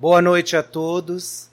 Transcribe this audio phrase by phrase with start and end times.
[0.00, 1.50] Boa noite a todos.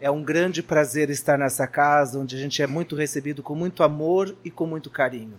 [0.00, 3.82] É um grande prazer estar nessa casa onde a gente é muito recebido com muito
[3.82, 5.36] amor e com muito carinho.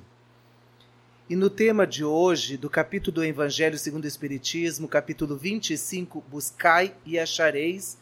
[1.29, 6.93] E no tema de hoje, do capítulo do Evangelho segundo o Espiritismo, capítulo 25, Buscai
[7.05, 7.97] e achareis,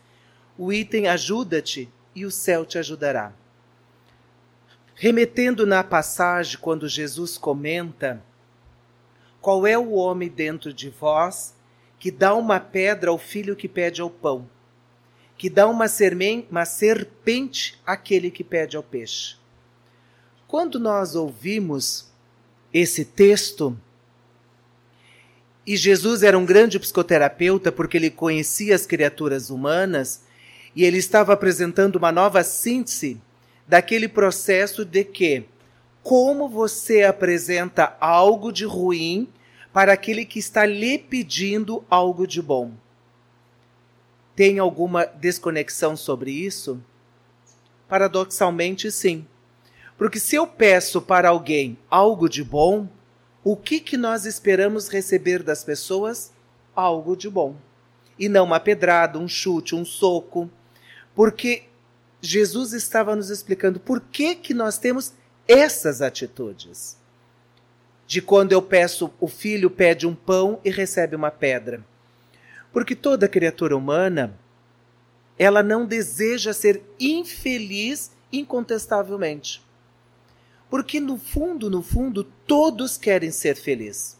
[0.58, 3.32] o item Ajuda-te e o céu te ajudará.
[4.96, 8.20] Remetendo na passagem quando Jesus comenta:
[9.40, 11.54] Qual é o homem dentro de vós
[12.02, 14.50] que dá uma pedra ao filho que pede ao pão,
[15.38, 15.86] que dá uma,
[16.50, 19.36] uma serpente àquele que pede ao peixe.
[20.48, 22.12] Quando nós ouvimos
[22.74, 23.78] esse texto,
[25.66, 30.24] e Jesus era um grande psicoterapeuta porque ele conhecia as criaturas humanas
[30.76, 33.22] e ele estava apresentando uma nova síntese
[33.68, 35.46] daquele processo de que
[36.02, 39.30] como você apresenta algo de ruim
[39.74, 42.74] para aquele que está lhe pedindo algo de bom.
[44.36, 46.82] Tem alguma desconexão sobre isso?
[47.88, 49.26] Paradoxalmente, sim.
[49.98, 52.88] Porque se eu peço para alguém algo de bom,
[53.44, 56.32] o que, que nós esperamos receber das pessoas?
[56.76, 57.56] Algo de bom.
[58.18, 60.50] E não uma pedrada, um chute, um soco.
[61.16, 61.64] Porque
[62.22, 65.14] Jesus estava nos explicando por que, que nós temos
[65.48, 67.01] essas atitudes
[68.12, 71.82] de quando eu peço, o filho pede um pão e recebe uma pedra.
[72.74, 74.38] Porque toda criatura humana,
[75.40, 79.62] ela não deseja ser infeliz incontestavelmente.
[80.70, 84.18] Porque no fundo, no fundo, todos querem ser felizes.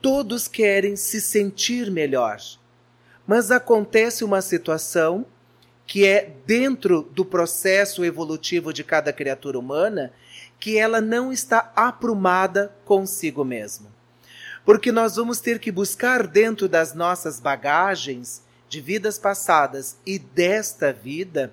[0.00, 2.40] Todos querem se sentir melhor.
[3.26, 5.26] Mas acontece uma situação
[5.86, 10.14] que é dentro do processo evolutivo de cada criatura humana
[10.58, 13.88] que ela não está aprumada consigo mesma.
[14.64, 20.92] Porque nós vamos ter que buscar dentro das nossas bagagens de vidas passadas e desta
[20.92, 21.52] vida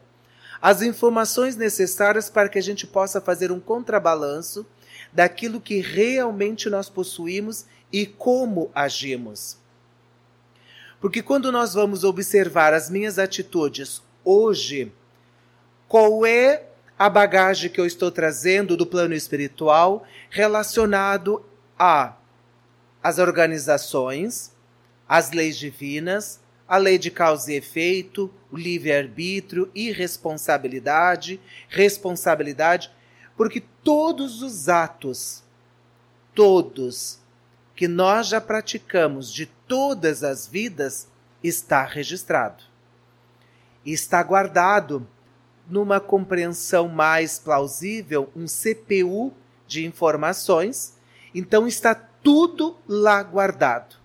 [0.62, 4.66] as informações necessárias para que a gente possa fazer um contrabalanço
[5.14, 9.58] daquilo que realmente nós possuímos e como agimos.
[11.00, 14.92] Porque quando nós vamos observar as minhas atitudes hoje,
[15.88, 16.64] qual é
[16.98, 21.46] a bagagem que eu estou trazendo do plano espiritual relacionado
[21.78, 22.16] a
[23.04, 24.52] as organizações,
[25.08, 31.40] as leis divinas, a lei de causa e efeito, o livre-arbítrio, irresponsabilidade,
[31.70, 32.92] responsabilidade,
[33.38, 35.44] porque todos os atos,
[36.34, 37.20] todos
[37.76, 41.08] que nós já praticamos de todas as vidas,
[41.44, 42.64] está registrado.
[43.86, 45.08] Está guardado
[45.70, 49.34] numa compreensão mais plausível, um CPU
[49.68, 50.96] de informações.
[51.34, 53.96] Então está tudo lá guardado.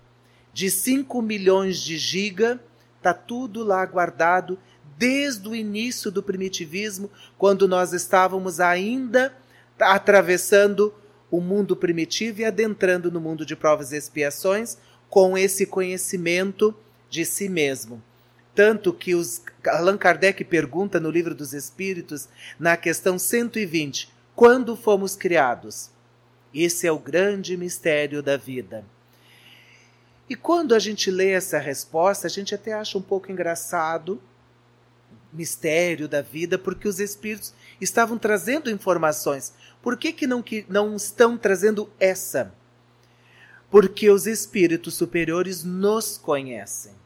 [0.52, 2.60] De 5 milhões de giga,
[2.96, 4.58] está tudo lá guardado
[4.98, 9.34] desde o início do primitivismo, quando nós estávamos ainda
[9.78, 10.92] atravessando
[11.30, 14.76] o mundo primitivo e adentrando no mundo de provas e expiações
[15.08, 16.74] com esse conhecimento
[17.08, 18.02] de si mesmo.
[18.60, 22.28] Tanto que os, Allan Kardec pergunta no Livro dos Espíritos,
[22.58, 25.88] na questão 120, quando fomos criados?
[26.52, 28.84] Esse é o grande mistério da vida.
[30.28, 34.20] E quando a gente lê essa resposta, a gente até acha um pouco engraçado,
[35.32, 39.54] mistério da vida, porque os espíritos estavam trazendo informações.
[39.80, 42.52] Por que, que, não, que não estão trazendo essa?
[43.70, 46.99] Porque os espíritos superiores nos conhecem.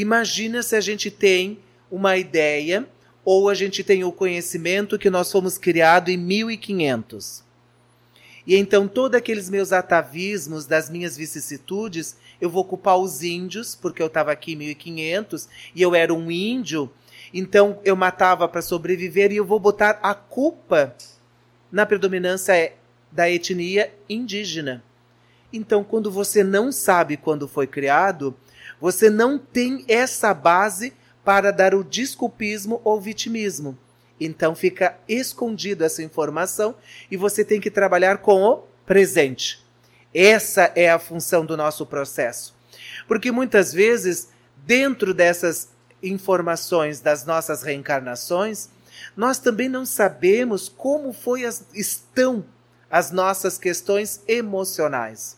[0.00, 1.58] Imagina se a gente tem
[1.90, 2.88] uma ideia
[3.24, 7.42] ou a gente tem o conhecimento que nós fomos criados em 1500.
[8.46, 14.00] E então todos aqueles meus atavismos, das minhas vicissitudes, eu vou culpar os índios, porque
[14.00, 16.88] eu estava aqui em 1500 e eu era um índio,
[17.34, 20.94] então eu matava para sobreviver e eu vou botar a culpa
[21.72, 22.72] na predominância
[23.10, 24.80] da etnia indígena.
[25.52, 28.36] Então, quando você não sabe quando foi criado,
[28.80, 30.92] você não tem essa base
[31.24, 33.76] para dar o desculpismo ou vitimismo.
[34.20, 36.74] Então fica escondido essa informação
[37.10, 39.64] e você tem que trabalhar com o presente.
[40.12, 42.56] Essa é a função do nosso processo.
[43.06, 44.28] Porque muitas vezes,
[44.66, 45.68] dentro dessas
[46.02, 48.68] informações das nossas reencarnações,
[49.16, 52.44] nós também não sabemos como foi as, estão
[52.90, 55.36] as nossas questões emocionais.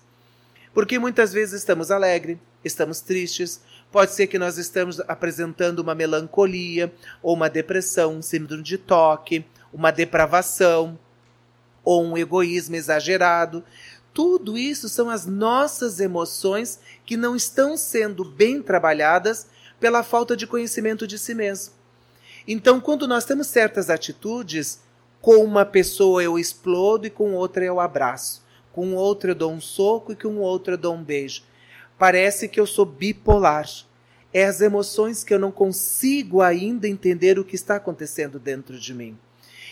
[0.72, 3.60] Porque muitas vezes estamos alegres, estamos tristes,
[3.90, 6.92] pode ser que nós estamos apresentando uma melancolia,
[7.22, 10.98] ou uma depressão, um síndrome de toque, uma depravação,
[11.84, 13.64] ou um egoísmo exagerado.
[14.12, 19.46] Tudo isso são as nossas emoções que não estão sendo bem trabalhadas
[19.78, 21.74] pela falta de conhecimento de si mesmo.
[22.46, 24.80] Então, quando nós temos certas atitudes,
[25.20, 28.42] com uma pessoa eu explodo e com outra eu abraço,
[28.72, 31.42] com outra eu dou um soco e com outra eu dou um beijo.
[32.00, 33.68] Parece que eu sou bipolar.
[34.32, 38.94] É as emoções que eu não consigo ainda entender o que está acontecendo dentro de
[38.94, 39.18] mim.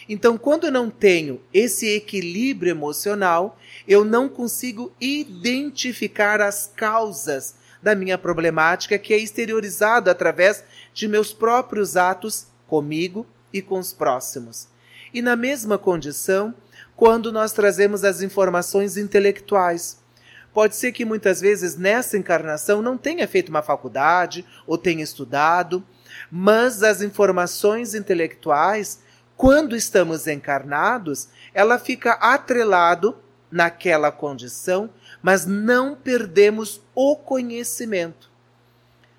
[0.06, 7.94] Então, quando eu não tenho esse equilíbrio emocional, eu não consigo identificar as causas da
[7.94, 14.68] minha problemática, que é exteriorizado através de meus próprios atos comigo e com os próximos.
[15.14, 16.54] E na mesma condição,
[16.94, 20.06] quando nós trazemos as informações intelectuais.
[20.52, 25.84] Pode ser que muitas vezes nessa encarnação não tenha feito uma faculdade ou tenha estudado,
[26.30, 29.00] mas as informações intelectuais,
[29.36, 33.16] quando estamos encarnados, ela fica atrelado
[33.50, 34.90] naquela condição,
[35.22, 38.30] mas não perdemos o conhecimento.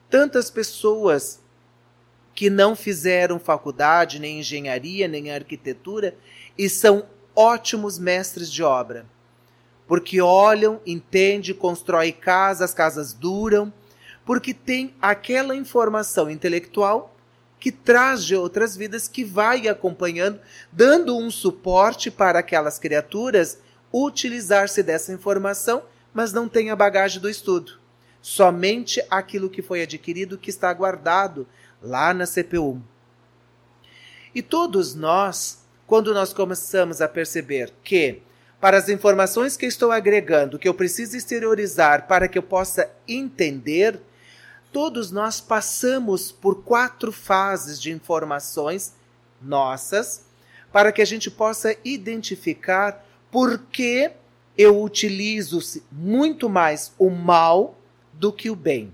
[0.10, 1.40] Tantas pessoas
[2.34, 6.16] que não fizeram faculdade, nem engenharia, nem arquitetura,
[6.58, 7.06] e são
[7.36, 9.06] ótimos mestres de obra.
[9.90, 13.74] Porque olham, entendem, constroem casas, as casas duram,
[14.24, 17.16] porque tem aquela informação intelectual
[17.60, 20.40] que traz de outras vidas, que vai acompanhando,
[20.72, 23.58] dando um suporte para aquelas criaturas
[23.92, 25.82] utilizar-se dessa informação,
[26.14, 27.80] mas não tem a bagagem do estudo.
[28.22, 31.48] Somente aquilo que foi adquirido que está guardado
[31.82, 32.80] lá na CPU.
[34.36, 38.22] E todos nós, quando nós começamos a perceber que,
[38.60, 44.00] para as informações que estou agregando, que eu preciso exteriorizar para que eu possa entender,
[44.72, 48.94] todos nós passamos por quatro fases de informações
[49.42, 50.26] nossas,
[50.72, 54.12] para que a gente possa identificar por que
[54.58, 55.60] eu utilizo
[55.90, 57.78] muito mais o mal
[58.14, 58.94] do que o bem.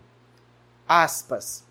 [0.88, 1.66] Aspas.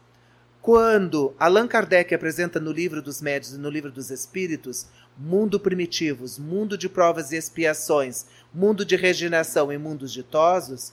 [0.61, 6.39] Quando Allan Kardec apresenta no livro dos médios e no livro dos espíritos mundo primitivos,
[6.39, 10.93] mundo de provas e expiações, mundo de regeneração e mundos ditosos,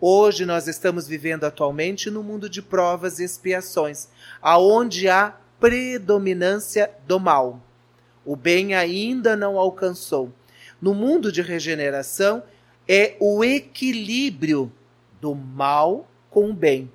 [0.00, 4.08] hoje nós estamos vivendo atualmente no mundo de provas e expiações,
[4.40, 7.60] aonde há predominância do mal.
[8.24, 10.32] O bem ainda não alcançou.
[10.80, 12.42] No mundo de regeneração
[12.88, 14.72] é o equilíbrio
[15.20, 16.90] do mal com o bem.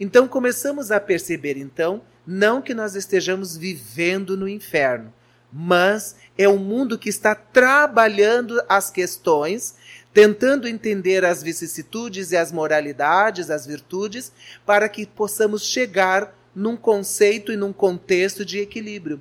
[0.00, 5.12] Então começamos a perceber então não que nós estejamos vivendo no inferno,
[5.52, 9.74] mas é um mundo que está trabalhando as questões,
[10.12, 14.32] tentando entender as vicissitudes e as moralidades, as virtudes,
[14.66, 19.20] para que possamos chegar num conceito e num contexto de equilíbrio.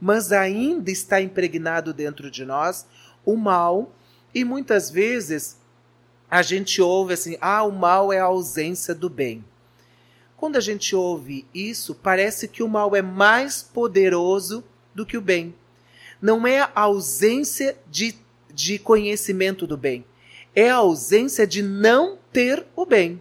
[0.00, 2.86] Mas ainda está impregnado dentro de nós
[3.24, 3.94] o mal,
[4.34, 5.56] e muitas vezes
[6.30, 9.44] a gente ouve assim: ah, o mal é a ausência do bem.
[10.36, 14.62] Quando a gente ouve isso, parece que o mal é mais poderoso
[14.94, 15.54] do que o bem.
[16.20, 18.14] Não é a ausência de,
[18.52, 20.04] de conhecimento do bem,
[20.54, 23.20] é a ausência de não ter o bem.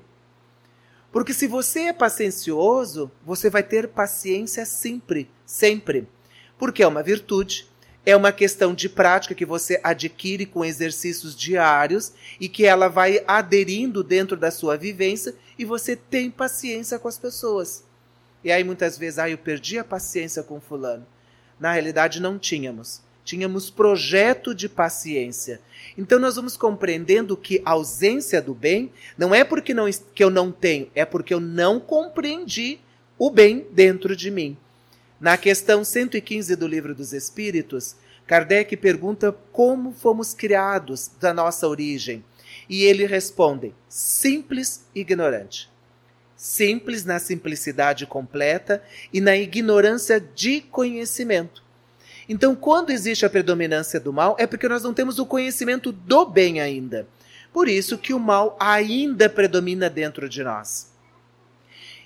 [1.12, 6.08] Porque se você é paciencioso, você vai ter paciência sempre, sempre.
[6.58, 7.68] Porque é uma virtude,
[8.06, 13.24] é uma questão de prática que você adquire com exercícios diários e que ela vai
[13.28, 17.84] aderindo dentro da sua vivência e você tem paciência com as pessoas.
[18.44, 21.06] E aí muitas vezes, ah, eu perdi a paciência com fulano.
[21.60, 23.02] Na realidade não tínhamos.
[23.24, 25.62] Tínhamos projeto de paciência.
[25.98, 30.30] Então nós vamos compreendendo que a ausência do bem não é porque não, que eu
[30.30, 32.80] não tenho, é porque eu não compreendi
[33.18, 34.58] o bem dentro de mim.
[35.20, 37.96] Na questão 115 do Livro dos Espíritos,
[38.28, 42.24] Kardec pergunta como fomos criados da nossa origem.
[42.70, 45.70] E ele responde: simples ignorante.
[46.44, 48.84] Simples na simplicidade completa
[49.14, 51.64] e na ignorância de conhecimento.
[52.28, 56.26] Então, quando existe a predominância do mal, é porque nós não temos o conhecimento do
[56.26, 57.08] bem ainda.
[57.54, 60.92] Por isso que o mal ainda predomina dentro de nós.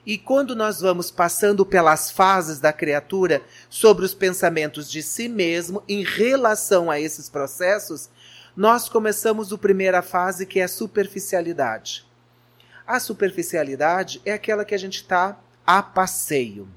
[0.06, 3.41] E quando nós vamos passando pelas fases da criatura
[3.72, 8.08] sobre os pensamentos de si mesmo em relação a esses processos,
[8.56, 12.07] nós começamos a primeira fase que é a superficialidade.
[12.88, 16.70] A superficialidade é aquela que a gente está a passeio.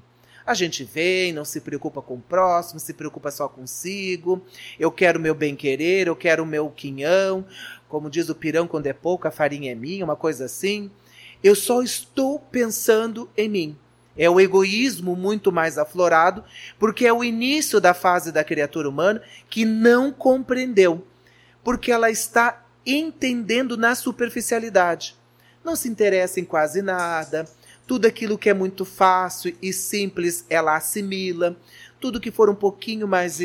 [0.45, 4.45] A gente vem, não se preocupa com o próximo, se preocupa só consigo.
[4.77, 7.45] Eu quero meu bem-querer, eu quero o meu quinhão.
[7.87, 10.91] Como diz o pirão, quando é pouco, a farinha é minha, uma coisa assim.
[11.41, 13.77] Eu só estou pensando em mim.
[14.17, 16.43] É o egoísmo muito mais aflorado,
[16.77, 21.07] porque é o início da fase da criatura humana que não compreendeu,
[21.63, 25.20] porque ela está entendendo na superficialidade.
[25.63, 27.45] Não se interessa em quase nada,
[27.87, 31.57] Tudo aquilo que é muito fácil e simples, ela assimila.
[31.99, 33.39] Tudo que for um pouquinho mais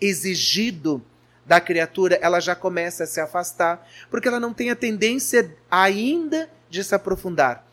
[0.00, 1.02] exigido
[1.44, 6.48] da criatura, ela já começa a se afastar, porque ela não tem a tendência ainda
[6.68, 7.66] de se aprofundar.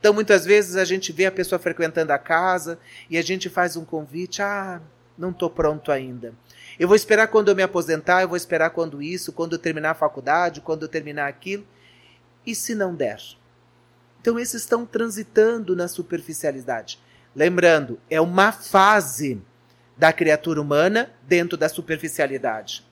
[0.00, 2.78] Então, muitas vezes a gente vê a pessoa frequentando a casa
[3.10, 4.80] e a gente faz um convite: ah,
[5.18, 6.32] não estou pronto ainda.
[6.78, 9.90] Eu vou esperar quando eu me aposentar, eu vou esperar quando isso, quando eu terminar
[9.90, 11.66] a faculdade, quando eu terminar aquilo.
[12.46, 13.20] E se não der?
[14.20, 16.98] Então, esses estão transitando na superficialidade.
[17.34, 19.40] Lembrando, é uma fase
[19.96, 22.86] da criatura humana dentro da superficialidade.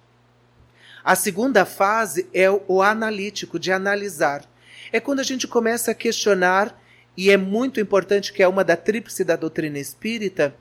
[1.05, 4.45] A segunda fase é o analítico, de analisar.
[4.93, 6.77] É quando a gente começa a questionar,
[7.17, 10.55] e é muito importante que é uma da tríplice da doutrina espírita,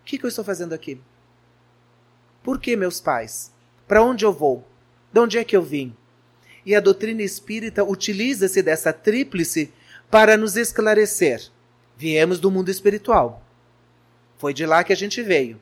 [0.00, 1.00] o que, que eu estou fazendo aqui?
[2.42, 3.52] Por que meus pais?
[3.88, 4.64] Para onde eu vou?
[5.12, 5.96] De onde é que eu vim?
[6.66, 9.72] E a doutrina espírita utiliza-se dessa tríplice
[10.10, 11.40] para nos esclarecer.
[11.96, 13.42] Viemos do mundo espiritual.
[14.36, 15.58] Foi de lá que a gente veio.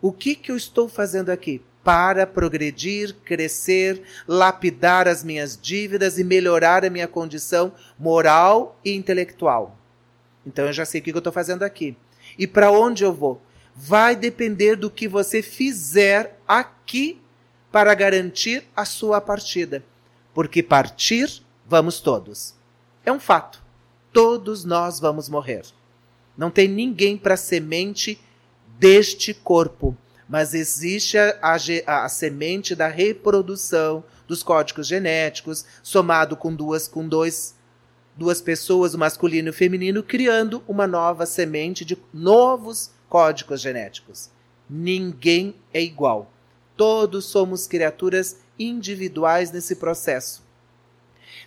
[0.00, 1.60] O que, que eu estou fazendo aqui?
[1.84, 9.76] Para progredir, crescer, lapidar as minhas dívidas e melhorar a minha condição moral e intelectual.
[10.46, 11.96] Então eu já sei o que eu estou fazendo aqui.
[12.38, 13.42] E para onde eu vou?
[13.74, 17.20] vai depender do que você fizer aqui
[17.70, 19.82] para garantir a sua partida.
[20.34, 22.54] Porque partir, vamos todos.
[23.04, 23.62] É um fato.
[24.12, 25.64] Todos nós vamos morrer.
[26.36, 28.18] Não tem ninguém para semente
[28.78, 29.96] deste corpo,
[30.28, 37.06] mas existe a, a, a, semente da reprodução dos códigos genéticos, somado com duas, com
[37.06, 37.54] dois,
[38.16, 44.30] duas pessoas, o masculino e o feminino, criando uma nova semente de novos códigos genéticos.
[44.68, 46.31] Ninguém é igual.
[46.76, 50.42] Todos somos criaturas individuais nesse processo.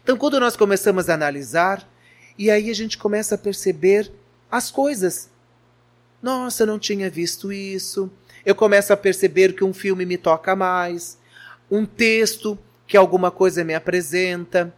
[0.03, 1.87] Então, quando nós começamos a analisar,
[2.37, 4.11] e aí a gente começa a perceber
[4.51, 5.29] as coisas.
[6.21, 8.09] Nossa, eu não tinha visto isso.
[8.45, 11.17] Eu começo a perceber que um filme me toca mais,
[11.69, 14.73] um texto que alguma coisa me apresenta.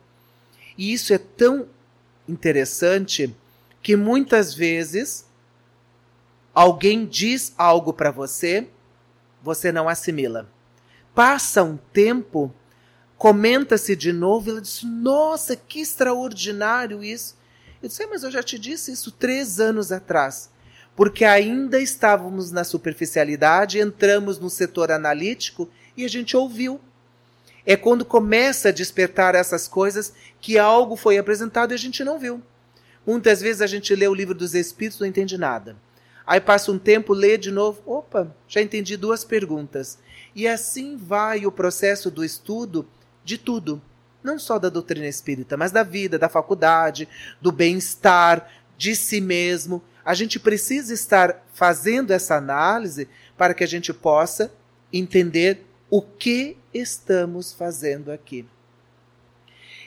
[0.77, 1.68] E isso é tão
[2.27, 3.36] interessante
[3.82, 5.27] que muitas vezes
[6.58, 8.68] Alguém diz algo para você,
[9.48, 10.50] você não assimila.
[11.16, 12.54] Passa um tempo,
[13.18, 17.38] comenta-se de novo, ela diz: Nossa, que extraordinário isso.
[17.82, 20.50] Eu disse: Mas eu já te disse isso três anos atrás.
[20.98, 26.82] Porque ainda estávamos na superficialidade, entramos no setor analítico e a gente ouviu.
[27.66, 32.20] É quando começa a despertar essas coisas que algo foi apresentado e a gente não
[32.20, 32.42] viu.
[33.06, 35.77] Muitas vezes a gente lê o livro dos Espíritos e não entende nada.
[36.27, 37.81] Aí passa um tempo, lê de novo.
[37.86, 39.98] Opa, já entendi duas perguntas.
[40.36, 42.86] E assim vai o processo do estudo
[43.24, 43.81] de tudo.
[44.22, 47.07] Não só da doutrina espírita, mas da vida, da faculdade,
[47.41, 49.81] do bem-estar, de si mesmo.
[50.03, 53.07] A gente precisa estar fazendo essa análise
[53.38, 54.51] para que a gente possa
[54.91, 58.46] entender o que estamos fazendo aqui.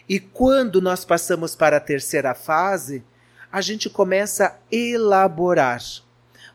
[0.08, 3.04] E quando nós passamos para a terceira fase,
[3.52, 5.80] a gente começa a elaborar.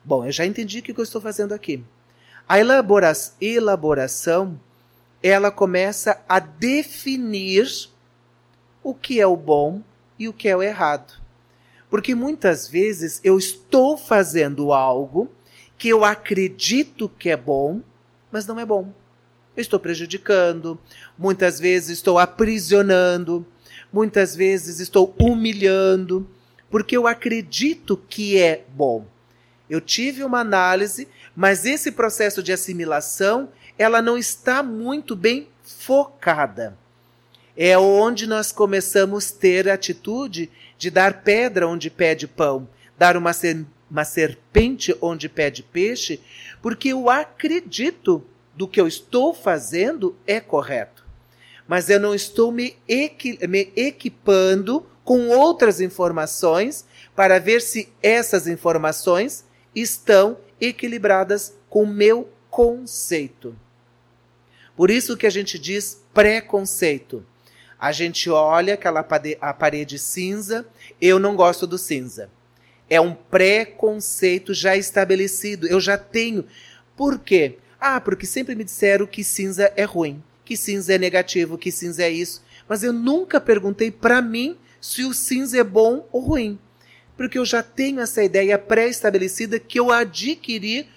[0.05, 1.83] Bom, eu já entendi o que eu estou fazendo aqui.
[2.47, 4.59] A elabora elaboração,
[5.23, 7.67] ela começa a definir
[8.83, 9.81] o que é o bom
[10.19, 11.19] e o que é o errado.
[11.89, 15.27] Porque muitas vezes eu estou fazendo algo
[15.75, 17.81] que eu acredito que é bom,
[18.31, 18.93] mas não é bom.
[19.57, 20.79] Eu estou prejudicando,
[21.17, 23.43] muitas vezes estou aprisionando,
[23.91, 26.29] muitas vezes estou humilhando,
[26.69, 29.07] porque eu acredito que é bom.
[29.69, 36.77] Eu tive uma análise, mas esse processo de assimilação, ela não está muito bem focada.
[37.57, 42.67] É onde nós começamos a ter a atitude de dar pedra onde pede pão,
[42.97, 46.19] dar uma, ser, uma serpente onde pede peixe,
[46.61, 48.23] porque eu acredito
[48.55, 51.05] do que eu estou fazendo é correto.
[51.67, 58.47] Mas eu não estou me, equi me equipando com outras informações para ver se essas
[58.47, 59.44] informações
[59.75, 63.55] estão equilibradas com o meu conceito.
[64.75, 67.25] Por isso que a gente diz preconceito.
[67.77, 69.05] A gente olha aquela
[69.41, 70.65] a parede cinza,
[71.01, 72.29] eu não gosto do cinza.
[72.89, 76.45] É um preconceito já estabelecido, eu já tenho.
[76.95, 77.57] Por quê?
[77.79, 82.03] Ah, porque sempre me disseram que cinza é ruim, que cinza é negativo, que cinza
[82.03, 82.43] é isso.
[82.67, 86.59] Mas eu nunca perguntei para mim se o cinza é bom ou ruim
[87.17, 90.89] porque eu já tenho essa ideia pré-estabelecida que eu adquiri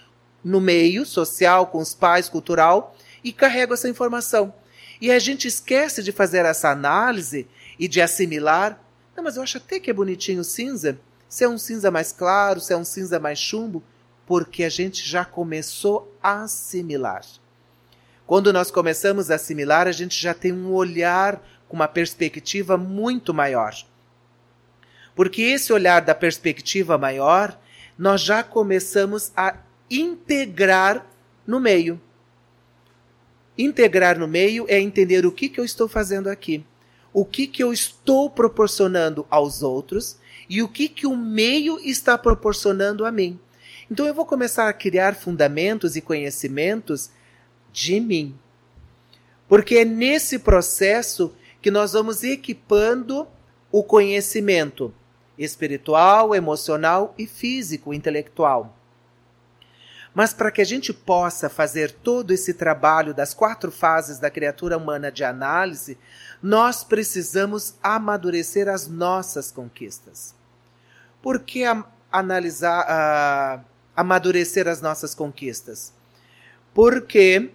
[0.43, 4.53] no meio social, com os pais, cultural, e carrego essa informação.
[5.01, 7.47] E a gente esquece de fazer essa análise
[7.79, 8.81] e de assimilar.
[9.17, 10.99] Não, mas eu acho até que é bonitinho cinza.
[11.29, 13.83] se é um cinza mais claro, se é um cinza mais chumbo,
[14.27, 17.23] porque a gente já começou a assimilar.
[18.27, 23.33] Quando nós começamos a assimilar, a gente já tem um olhar com uma perspectiva muito
[23.33, 23.75] maior.
[25.19, 27.59] Porque esse olhar da perspectiva maior,
[27.99, 29.57] nós já começamos a
[29.91, 31.05] integrar
[31.45, 32.01] no meio.
[33.59, 36.65] Integrar no meio é entender o que, que eu estou fazendo aqui,
[37.13, 42.17] o que, que eu estou proporcionando aos outros e o que, que o meio está
[42.17, 43.41] proporcionando a mim.
[43.91, 47.11] Então eu vou começar a criar fundamentos e conhecimentos
[47.73, 48.39] de mim.
[49.49, 53.27] Porque é nesse processo que nós vamos equipando
[53.73, 54.95] o conhecimento
[55.38, 58.75] espiritual, emocional e físico, intelectual.
[60.14, 64.76] Mas para que a gente possa fazer todo esse trabalho das quatro fases da criatura
[64.76, 65.97] humana de análise,
[66.42, 70.35] nós precisamos amadurecer as nossas conquistas.
[71.23, 71.62] Por que
[72.11, 73.64] analisar, uh,
[73.95, 75.92] amadurecer as nossas conquistas?
[76.75, 77.52] Porque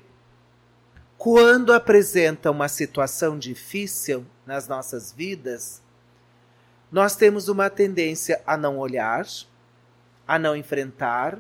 [1.18, 5.82] quando apresenta uma situação difícil nas nossas vidas,
[6.94, 9.26] nós temos uma tendência a não olhar,
[10.28, 11.40] a não enfrentar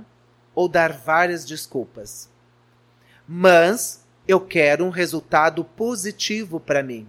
[0.55, 2.27] ou dar várias desculpas.
[3.27, 7.07] Mas eu quero um resultado positivo para mim.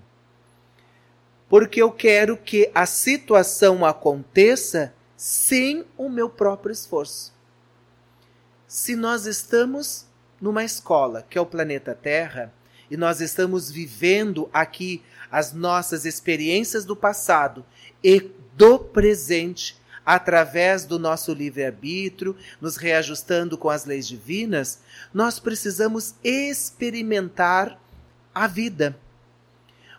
[1.49, 7.33] Porque eu quero que a situação aconteça sem o meu próprio esforço.
[8.69, 10.05] Se nós estamos
[10.39, 12.53] numa escola, que é o planeta Terra,
[12.91, 17.65] e nós estamos vivendo aqui as nossas experiências do passado
[18.05, 24.81] e do presente através do nosso livre-arbítrio, nos reajustando com as leis divinas,
[25.15, 27.81] nós precisamos experimentar
[28.35, 28.99] a vida.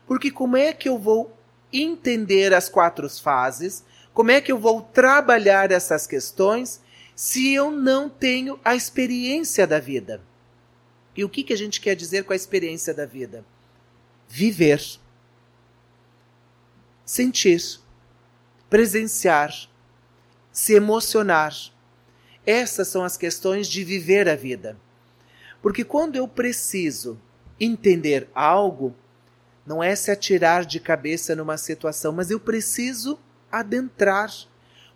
[0.05, 1.35] Porque como é que eu vou
[1.73, 3.83] entender as quatro fases?
[4.13, 6.79] Como é que eu vou trabalhar essas questões
[7.15, 10.21] se eu não tenho a experiência da vida?
[11.15, 13.43] E o que, que a gente quer dizer com a experiência da vida?
[14.27, 14.83] Viver,
[17.03, 17.79] sentir,
[18.69, 19.53] presenciar,
[20.51, 21.53] se emocionar.
[22.45, 24.77] Essas são as questões de viver a vida.
[25.61, 27.19] Porque quando eu preciso
[27.59, 28.95] entender algo,
[29.65, 33.17] não é se atirar de cabeça numa situação, mas eu preciso
[33.51, 34.31] adentrar.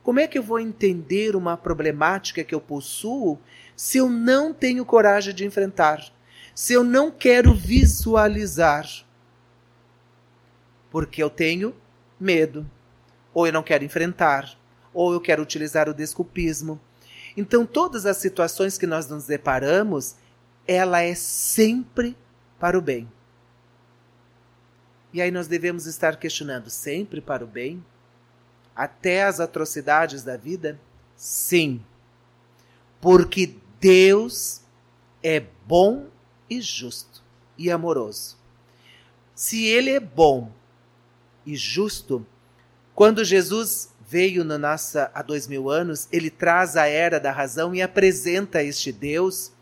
[0.04, 3.40] Como é que eu vou entender uma problemática que eu possuo
[3.76, 6.04] se eu não tenho coragem de enfrentar,
[6.54, 8.86] se eu não quero visualizar,
[10.92, 11.74] porque eu tenho
[12.20, 12.70] medo,
[13.34, 14.58] ou eu não quero enfrentar,
[14.94, 16.80] ou eu quero utilizar o desculpismo.
[17.38, 20.16] Então, todas as situações que nós nos deparamos,
[20.68, 22.18] ela é sempre
[22.60, 23.10] para o bem.
[25.12, 27.84] E aí nós devemos estar questionando sempre para o bem?
[28.76, 30.80] Até as atrocidades da vida?
[31.16, 31.84] Sim.
[33.02, 34.62] Porque Deus
[35.24, 36.08] é bom
[36.50, 37.24] e justo
[37.58, 38.38] e amoroso.
[39.34, 40.52] Se Ele é bom
[41.46, 42.26] e justo,
[43.00, 47.74] quando Jesus veio no nossa, há dois mil anos, ele traz a era da razão
[47.74, 49.54] e apresenta este Deus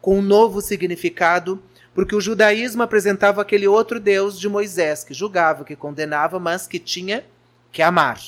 [0.00, 1.60] com um novo significado,
[1.92, 6.78] porque o judaísmo apresentava aquele outro Deus de Moisés, que julgava, que condenava, mas que
[6.78, 7.24] tinha
[7.72, 8.22] que amar.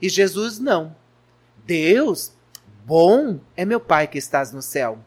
[0.00, 0.96] E Jesus não.
[1.66, 2.32] Deus
[2.86, 4.98] Bom é meu Pai que estás no céu,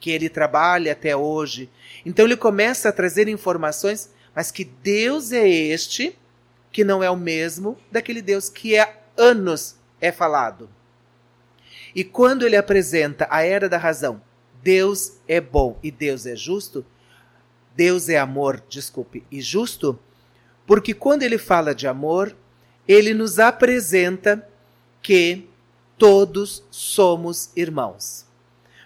[0.00, 1.68] que ele trabalha até hoje.
[2.02, 6.18] Então ele começa a trazer informações, mas que Deus é este,
[6.72, 10.68] que não é o mesmo daquele Deus que há anos é falado.
[11.94, 14.20] E quando ele apresenta a era da razão,
[14.62, 16.84] Deus é bom e Deus é justo,
[17.76, 19.98] Deus é amor, desculpe, e justo,
[20.66, 22.34] porque quando ele fala de amor,
[22.86, 24.48] ele nos apresenta
[25.02, 25.48] que
[25.98, 28.24] todos somos irmãos.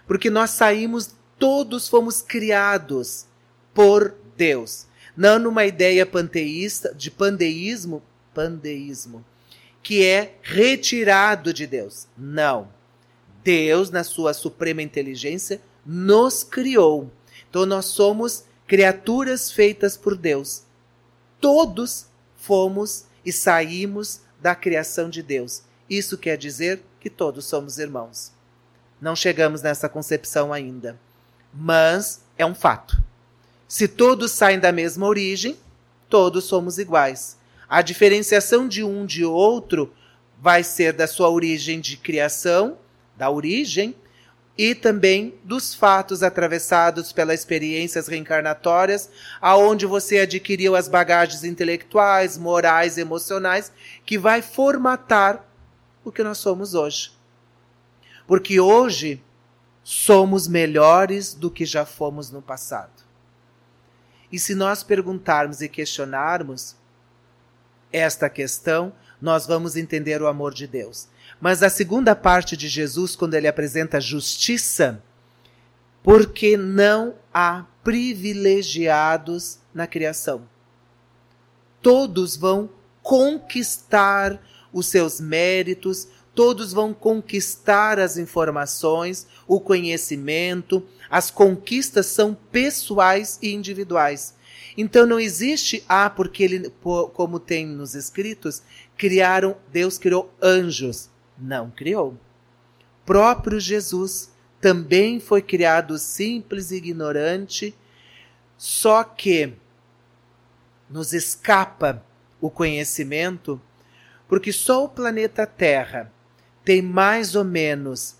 [0.05, 3.25] Porque nós saímos, todos fomos criados
[3.73, 4.87] por Deus.
[5.17, 8.03] Não numa ideia panteísta, de pandeísmo,
[8.35, 9.25] pandeísmo,
[9.81, 12.07] que é retirado de Deus.
[12.15, 12.69] Não.
[13.43, 17.11] Deus, na sua suprema inteligência, nos criou.
[17.49, 20.61] Então nós somos criaturas feitas por Deus.
[21.41, 25.63] Todos fomos e saímos da criação de Deus.
[25.89, 28.31] Isso quer dizer que todos somos irmãos.
[29.01, 30.99] Não chegamos nessa concepção ainda,
[31.51, 33.01] mas é um fato.
[33.67, 35.57] Se todos saem da mesma origem,
[36.09, 37.37] todos somos iguais.
[37.67, 39.93] A diferenciação de um de outro
[40.39, 42.77] vai ser da sua origem de criação,
[43.17, 43.95] da origem,
[44.57, 52.97] e também dos fatos atravessados pelas experiências reencarnatórias, aonde você adquiriu as bagagens intelectuais, morais,
[52.97, 53.71] emocionais,
[54.05, 55.45] que vai formatar
[56.03, 57.11] o que nós somos hoje.
[58.25, 59.21] Porque hoje
[59.83, 63.06] somos melhores do que já fomos no passado.
[64.31, 66.75] E se nós perguntarmos e questionarmos
[67.91, 71.07] esta questão, nós vamos entender o amor de Deus.
[71.39, 75.01] Mas a segunda parte de Jesus, quando ele apresenta justiça,
[76.03, 80.47] porque não há privilegiados na criação.
[81.81, 82.69] Todos vão
[83.01, 93.39] conquistar os seus méritos, todos vão conquistar as informações, o conhecimento, as conquistas são pessoais
[93.41, 94.35] e individuais.
[94.77, 96.71] Então não existe, ah, porque ele,
[97.13, 98.61] como tem nos escritos,
[98.95, 101.09] criaram, Deus criou anjos.
[101.37, 102.17] Não criou.
[103.05, 107.75] Próprio Jesus também foi criado simples e ignorante,
[108.57, 109.53] só que
[110.89, 112.03] nos escapa
[112.41, 113.61] o conhecimento,
[114.27, 116.11] porque só o planeta Terra
[116.63, 118.17] tem mais ou menos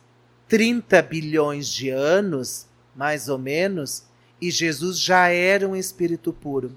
[0.48, 2.68] 30 bilhões de anos,
[2.98, 4.04] mais ou menos,
[4.42, 6.76] e Jesus já era um espírito puro.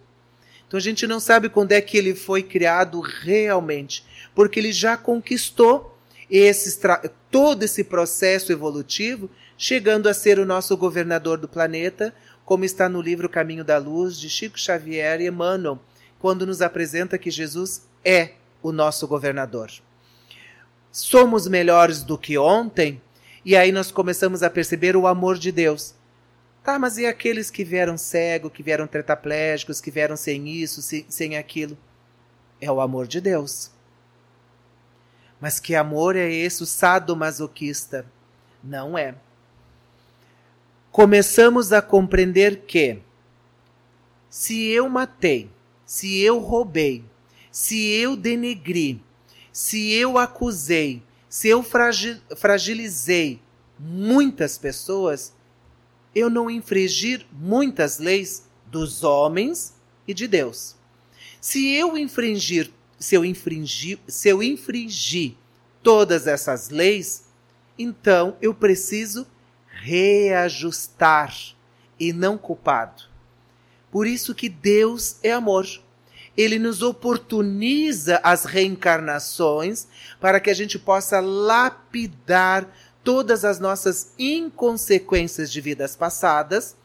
[0.68, 4.04] Então a gente não sabe quando é que ele foi criado realmente,
[4.34, 5.98] porque ele já conquistou
[6.30, 6.78] esse,
[7.30, 9.28] todo esse processo evolutivo,
[9.58, 14.18] chegando a ser o nosso governador do planeta, como está no livro Caminho da Luz
[14.18, 15.80] de Chico Xavier e Emmanuel,
[16.18, 19.70] quando nos apresenta que Jesus é o nosso governador
[20.92, 23.00] somos melhores do que ontem,
[23.44, 25.94] e aí nós começamos a perceber o amor de Deus.
[26.62, 31.06] Tá, mas e aqueles que vieram cego, que vieram tetraplégicos, que vieram sem isso, sem,
[31.08, 31.76] sem aquilo?
[32.60, 33.70] É o amor de Deus.
[35.40, 38.04] Mas que amor é esse, o sadomasoquista?
[38.62, 39.14] Não é.
[40.92, 43.00] Começamos a compreender que
[44.28, 45.50] se eu matei,
[45.86, 47.04] se eu roubei,
[47.50, 49.02] se eu denegri,
[49.50, 51.64] se eu acusei, se eu
[52.36, 53.40] fragilizei
[53.78, 55.32] muitas pessoas,
[56.14, 59.74] eu não infringir muitas leis dos homens
[60.06, 60.76] e de Deus.
[61.40, 65.34] Se eu infringir, se eu infringir, se eu infringir
[65.82, 67.24] todas essas leis,
[67.78, 69.26] então eu preciso
[69.66, 71.34] reajustar
[71.98, 73.04] e não culpado.
[73.90, 75.66] Por isso que Deus é amor
[76.36, 79.86] ele nos oportuniza as reencarnações
[80.20, 82.66] para que a gente possa lapidar
[83.02, 86.76] todas as nossas inconsequências de vidas passadas,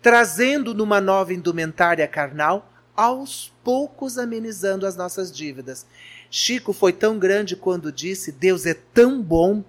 [0.00, 5.86] trazendo numa nova indumentária carnal, aos poucos amenizando as nossas dívidas.
[6.30, 9.64] Chico foi tão grande quando disse: Deus é tão bom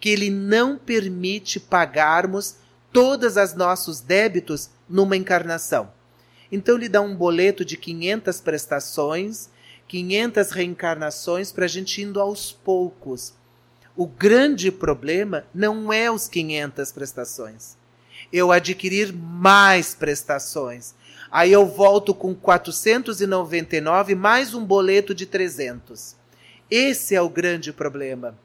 [0.00, 2.56] que ele não permite pagarmos
[2.92, 5.92] todos os nossos débitos numa encarnação.
[6.50, 9.48] Então lhe dá um boleto de 500 prestações,
[9.88, 13.34] 500 reencarnações para a gente indo aos poucos.
[13.96, 17.76] O grande problema não é os 500 prestações.
[18.32, 20.94] Eu adquirir mais prestações.
[21.30, 26.16] Aí eu volto com 499 mais um boleto de 300.
[26.68, 28.36] Esse é o grande problema.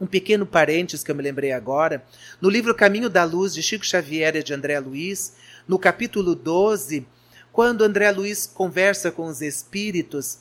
[0.00, 2.02] Um pequeno parênteses que eu me lembrei agora.
[2.40, 5.34] No livro Caminho da Luz, de Chico Xavier e de André Luiz,
[5.68, 7.06] no capítulo 12,
[7.52, 10.38] quando André Luiz conversa com os espíritos,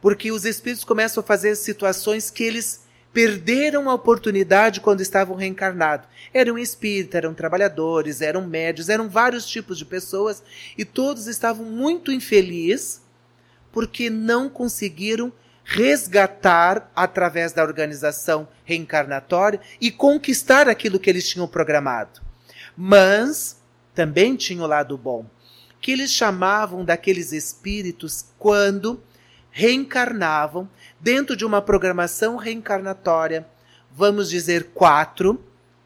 [0.00, 2.83] porque os espíritos começam a fazer situações que eles
[3.14, 6.08] perderam a oportunidade quando estavam reencarnados.
[6.34, 10.42] Eram espíritas, eram trabalhadores, eram médios, eram vários tipos de pessoas
[10.76, 13.00] e todos estavam muito infelizes
[13.70, 22.20] porque não conseguiram resgatar através da organização reencarnatória e conquistar aquilo que eles tinham programado.
[22.76, 23.62] Mas
[23.94, 25.24] também tinha o lado bom
[25.80, 29.02] que eles chamavam daqueles espíritos quando
[29.56, 30.68] reencarnavam
[31.00, 33.46] dentro de uma programação reencarnatória,
[33.88, 35.40] vamos dizer quatro,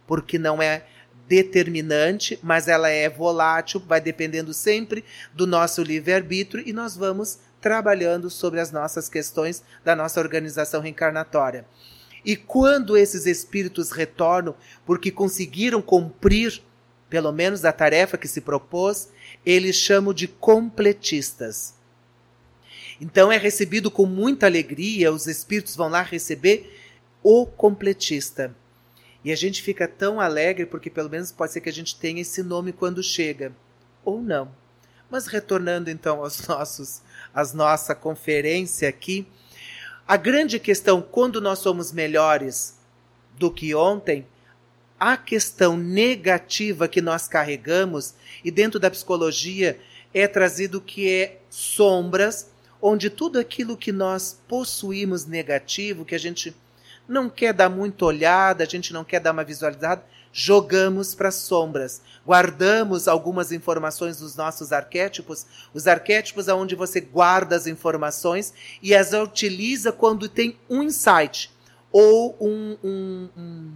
[0.07, 0.87] porque não é
[1.28, 5.04] determinante, mas ela é volátil, vai dependendo sempre
[5.35, 11.66] do nosso livre-arbítrio e nós vamos trabalhando sobre as nossas questões da nossa organização reencarnatória.
[12.24, 16.62] E quando esses espíritos retornam porque conseguiram cumprir
[17.11, 19.11] pelo menos a tarefa que se propôs,
[19.44, 21.78] eles chamam de completistas.
[23.00, 26.76] Então é recebido com muita alegria, os espíritos vão lá receber
[27.22, 28.54] o completista.
[29.24, 32.20] E a gente fica tão alegre porque pelo menos pode ser que a gente tenha
[32.20, 33.52] esse nome quando chega,
[34.04, 34.50] ou não.
[35.11, 37.02] Mas retornando então aos nossos,
[37.34, 39.26] às nossa conferência aqui,
[40.06, 42.78] a grande questão quando nós somos melhores
[43.37, 44.26] do que ontem
[44.98, 49.78] a questão negativa que nós carregamos, e dentro da psicologia
[50.12, 52.50] é trazido que é sombras,
[52.81, 56.55] onde tudo aquilo que nós possuímos negativo, que a gente
[57.09, 61.37] não quer dar muita olhada, a gente não quer dar uma visualizada, jogamos para as
[61.37, 62.03] sombras.
[62.27, 69.12] Guardamos algumas informações dos nossos arquétipos, os arquétipos aonde você guarda as informações e as
[69.12, 71.51] utiliza quando tem um insight
[71.91, 73.73] ou um, um, um,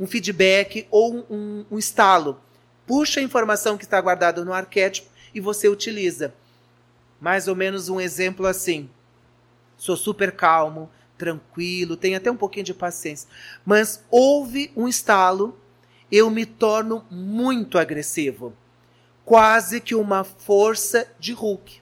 [0.00, 2.40] um feedback ou um, um estalo.
[2.86, 6.32] Puxa a informação que está guardada no arquétipo e você utiliza.
[7.20, 8.88] Mais ou menos um exemplo assim.
[9.76, 13.28] Sou super calmo, tranquilo, tenho até um pouquinho de paciência.
[13.64, 15.58] Mas houve um estalo,
[16.10, 18.52] eu me torno muito agressivo.
[19.24, 21.80] Quase que uma força de Hulk.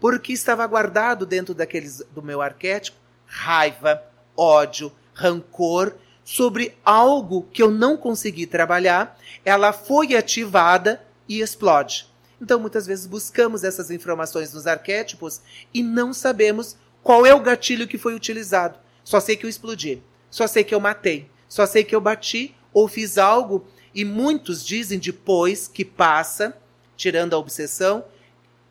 [0.00, 4.02] Porque estava guardado dentro daqueles, do meu arquétipo raiva,
[4.36, 12.09] ódio, rancor sobre algo que eu não consegui trabalhar, ela foi ativada e explode.
[12.40, 15.40] Então, muitas vezes buscamos essas informações nos arquétipos
[15.74, 18.78] e não sabemos qual é o gatilho que foi utilizado.
[19.04, 22.54] Só sei que eu explodi, só sei que eu matei, só sei que eu bati
[22.72, 23.66] ou fiz algo.
[23.94, 26.56] E muitos dizem depois que passa,
[26.96, 28.04] tirando a obsessão,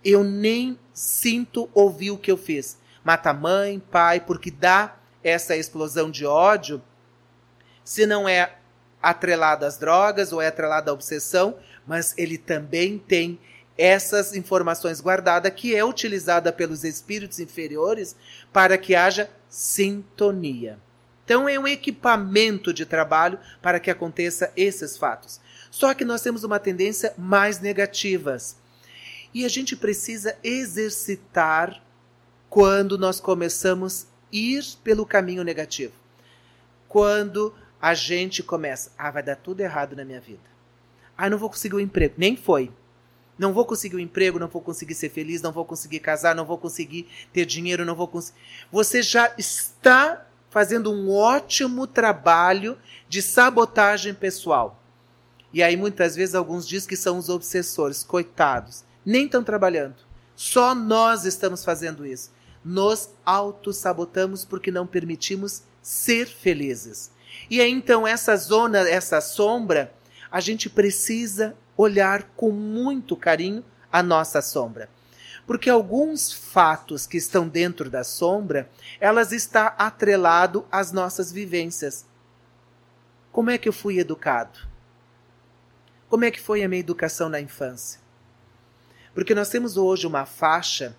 [0.03, 2.77] eu nem sinto ouvir o que eu fiz.
[3.03, 6.82] Mata mãe, pai, porque dá essa explosão de ódio.
[7.84, 8.55] Se não é
[9.01, 13.39] atrelado às drogas ou é atrelado à obsessão, mas ele também tem
[13.80, 18.13] essas informações guardadas que é utilizada pelos espíritos inferiores
[18.52, 20.78] para que haja sintonia.
[21.24, 25.39] Então é um equipamento de trabalho para que aconteça esses fatos.
[25.72, 28.58] Só que nós temos uma tendência mais negativas.
[29.34, 31.82] E a gente precisa exercitar
[32.50, 35.94] quando nós começamos a ir pelo caminho negativo.
[36.86, 40.50] Quando a gente começa, ah, vai dar tudo errado na minha vida.
[41.18, 42.15] Ah, não vou conseguir o um emprego.
[42.18, 42.70] Nem foi.
[43.39, 46.45] Não vou conseguir um emprego, não vou conseguir ser feliz, não vou conseguir casar, não
[46.45, 48.38] vou conseguir ter dinheiro, não vou conseguir.
[48.69, 54.84] Você já está fazendo um ótimo trabalho de sabotagem pessoal.
[55.54, 58.84] E aí muitas vezes alguns dizem que são os obsessores, coitados.
[59.06, 59.95] Nem estão trabalhando.
[60.36, 62.32] Só nós estamos fazendo isso.
[62.63, 67.10] Nos auto-sabotamos porque não permitimos ser felizes.
[67.49, 69.93] E aí então essa zona, essa sombra,
[70.30, 74.89] a gente precisa olhar com muito carinho a nossa sombra.
[75.48, 82.06] Porque alguns fatos que estão dentro da sombra, elas estão atrelado às nossas vivências.
[83.32, 84.60] Como é que eu fui educado?
[86.10, 88.02] Como é que foi a minha educação na infância?
[89.13, 90.94] Porque nós temos hoje uma faixa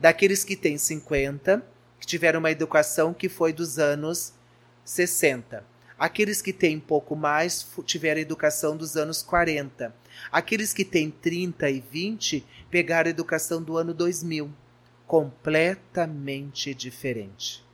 [0.00, 1.64] daqueles que têm 50,
[2.00, 4.32] que tiveram uma educação que foi dos anos
[4.84, 5.71] 60.
[6.02, 9.94] Aqueles que têm pouco mais tiveram educação dos anos 40.
[10.32, 14.50] Aqueles que têm 30 e 20 pegaram a educação do ano 2000.
[15.06, 17.64] Completamente diferente.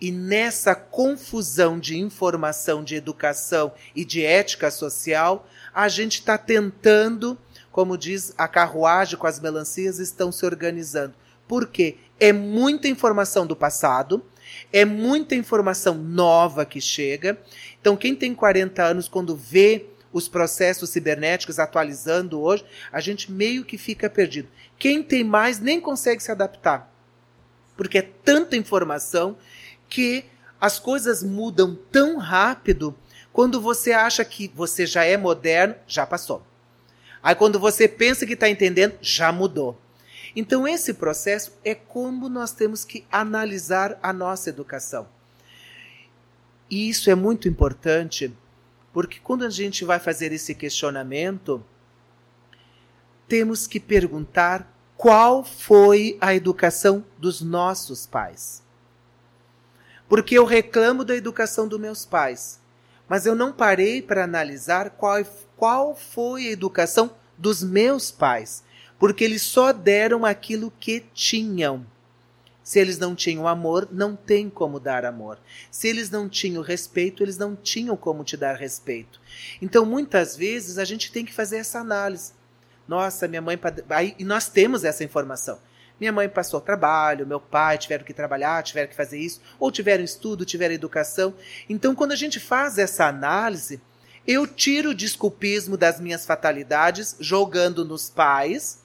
[0.00, 7.36] E nessa confusão de informação, de educação e de ética social, a gente está tentando,
[7.72, 11.14] como diz a carruagem com as melancias, estão se organizando.
[11.48, 11.96] Por quê?
[12.20, 14.24] É muita informação do passado,
[14.72, 17.38] é muita informação nova que chega.
[17.80, 23.64] Então, quem tem 40 anos, quando vê os processos cibernéticos atualizando hoje, a gente meio
[23.64, 24.48] que fica perdido.
[24.78, 26.92] Quem tem mais nem consegue se adaptar.
[27.76, 29.36] Porque é tanta informação
[29.88, 30.24] que
[30.60, 32.96] as coisas mudam tão rápido
[33.32, 36.46] quando você acha que você já é moderno, já passou.
[37.20, 39.80] Aí quando você pensa que está entendendo, já mudou.
[40.36, 45.06] Então, esse processo é como nós temos que analisar a nossa educação.
[46.68, 48.36] E isso é muito importante,
[48.92, 51.64] porque quando a gente vai fazer esse questionamento,
[53.28, 58.62] temos que perguntar qual foi a educação dos nossos pais.
[60.08, 62.60] Porque eu reclamo da educação dos meus pais,
[63.08, 65.24] mas eu não parei para analisar qual,
[65.56, 68.64] qual foi a educação dos meus pais
[68.98, 71.86] porque eles só deram aquilo que tinham.
[72.62, 75.38] Se eles não tinham amor, não tem como dar amor.
[75.70, 79.20] Se eles não tinham respeito, eles não tinham como te dar respeito.
[79.60, 82.32] Então, muitas vezes, a gente tem que fazer essa análise.
[82.88, 83.58] Nossa, minha mãe.
[84.18, 85.58] E nós temos essa informação.
[86.00, 90.02] Minha mãe passou trabalho, meu pai tiveram que trabalhar, tiveram que fazer isso, ou tiveram
[90.02, 91.34] estudo, tiveram educação.
[91.68, 93.80] Então, quando a gente faz essa análise,
[94.26, 98.80] eu tiro o desculpismo das minhas fatalidades, jogando nos pais,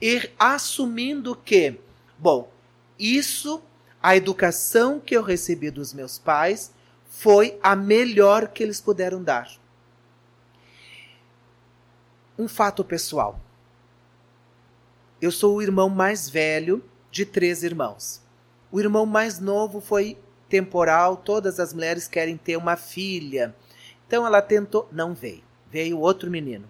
[0.00, 1.78] e assumindo que,
[2.18, 2.50] bom,
[2.98, 3.62] isso,
[4.02, 6.72] a educação que eu recebi dos meus pais,
[7.08, 9.50] foi a melhor que eles puderam dar.
[12.38, 13.40] Um fato pessoal.
[15.20, 18.22] Eu sou o irmão mais velho de três irmãos.
[18.70, 20.16] O irmão mais novo foi
[20.48, 23.54] temporal, todas as mulheres querem ter uma filha.
[24.06, 25.42] Então ela tentou, não veio.
[25.70, 26.68] Veio outro menino.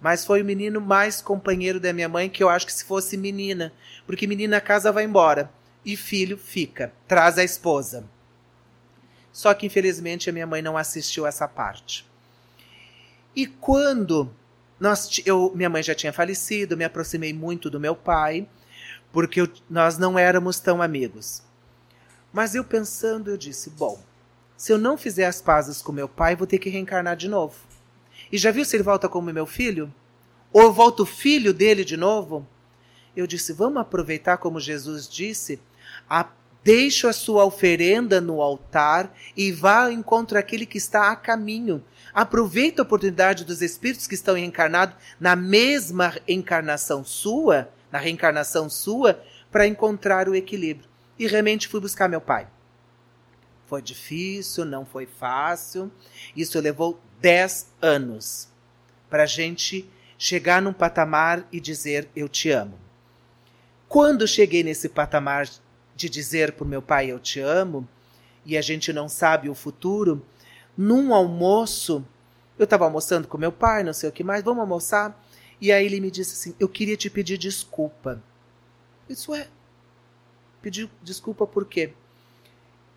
[0.00, 3.16] Mas foi o menino mais companheiro da minha mãe, que eu acho que se fosse
[3.16, 3.72] menina,
[4.06, 5.50] porque menina a casa vai embora
[5.84, 8.04] e filho fica, traz a esposa.
[9.32, 12.08] Só que infelizmente a minha mãe não assistiu essa parte.
[13.34, 14.34] E quando
[14.78, 18.48] nós, eu, minha mãe já tinha falecido, me aproximei muito do meu pai,
[19.12, 21.42] porque eu, nós não éramos tão amigos.
[22.32, 24.02] Mas eu pensando, eu disse: bom,
[24.56, 27.69] se eu não fizer as pazes com meu pai, vou ter que reencarnar de novo.
[28.30, 29.92] E já viu se ele volta como meu filho?
[30.52, 32.46] Ou eu volto filho dele de novo?
[33.16, 35.60] Eu disse: vamos aproveitar, como Jesus disse,
[36.08, 36.28] a,
[37.08, 41.82] a sua oferenda no altar e vá ao encontro daquele que está a caminho.
[42.12, 49.22] Aproveite a oportunidade dos espíritos que estão encarnados na mesma encarnação sua, na reencarnação sua,
[49.50, 50.88] para encontrar o equilíbrio.
[51.18, 52.48] E realmente fui buscar meu pai.
[53.66, 55.92] Foi difícil, não foi fácil.
[56.36, 58.48] Isso levou 10 anos
[59.08, 62.78] para a gente chegar num patamar e dizer eu te amo.
[63.88, 65.48] Quando cheguei nesse patamar
[65.96, 67.88] de dizer para o meu pai eu te amo,
[68.44, 70.24] e a gente não sabe o futuro,
[70.76, 72.04] num almoço,
[72.58, 75.20] eu estava almoçando com meu pai, não sei o que mais, vamos almoçar?
[75.60, 78.22] E aí ele me disse assim: Eu queria te pedir desculpa.
[79.08, 79.48] Isso é.
[80.62, 81.92] Pedir desculpa por quê?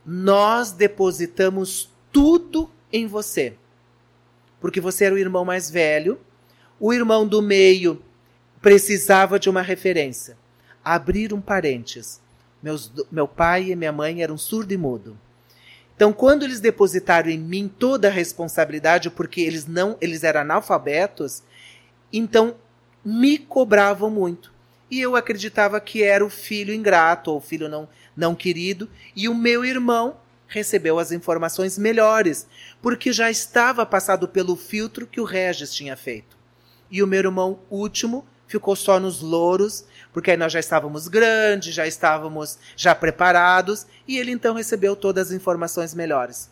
[0.06, 3.58] Nós depositamos tudo em você.
[4.64, 6.18] Porque você era o irmão mais velho,
[6.80, 8.02] o irmão do meio
[8.62, 10.38] precisava de uma referência.
[10.82, 12.22] Abrir um parênteses.
[12.62, 15.20] Meus, meu pai e minha mãe eram surdo e mudo.
[15.94, 21.44] Então, quando eles depositaram em mim toda a responsabilidade, porque eles não, eles eram analfabetos,
[22.14, 22.56] então
[23.04, 24.54] me cobravam muito.
[24.90, 29.28] E eu acreditava que era o filho ingrato ou o filho não, não querido, e
[29.28, 30.16] o meu irmão
[30.54, 32.48] recebeu as informações melhores,
[32.80, 36.38] porque já estava passado pelo filtro que o Regis tinha feito.
[36.92, 41.74] E o meu irmão último ficou só nos louros, porque aí nós já estávamos grandes,
[41.74, 46.52] já estávamos já preparados, e ele então recebeu todas as informações melhores.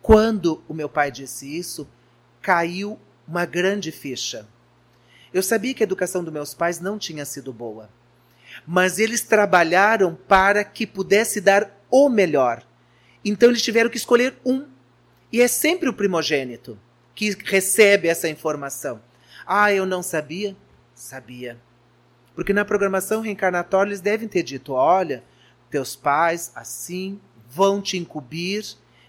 [0.00, 1.88] Quando o meu pai disse isso,
[2.40, 4.46] caiu uma grande ficha.
[5.32, 7.90] Eu sabia que a educação dos meus pais não tinha sido boa,
[8.64, 12.64] mas eles trabalharam para que pudesse dar o melhor.
[13.24, 14.66] Então eles tiveram que escolher um.
[15.32, 16.78] E é sempre o primogênito
[17.14, 19.00] que recebe essa informação.
[19.46, 20.56] Ah, eu não sabia?
[20.94, 21.58] Sabia.
[22.34, 25.24] Porque na programação reencarnatória eles devem ter dito: olha,
[25.70, 28.64] teus pais, assim, vão te incumbir,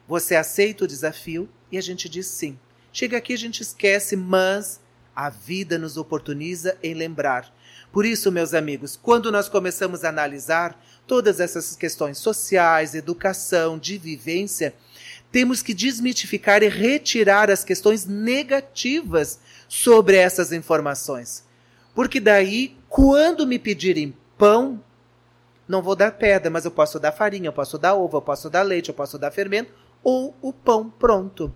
[0.08, 1.50] você aceita o desafio?
[1.72, 2.58] E a gente diz sim.
[2.94, 4.80] Chega aqui, a gente esquece, mas
[5.16, 7.54] a vida nos oportuniza em lembrar.
[7.92, 13.98] Por isso, meus amigos, quando nós começamos a analisar todas essas questões sociais, educação, de
[13.98, 14.74] vivência,
[15.32, 21.44] temos que desmitificar e retirar as questões negativas sobre essas informações.
[21.94, 24.82] Porque daí, quando me pedirem pão,
[25.68, 28.50] não vou dar pedra, mas eu posso dar farinha, eu posso dar ovo, eu posso
[28.50, 31.54] dar leite, eu posso dar fermento, ou o pão pronto.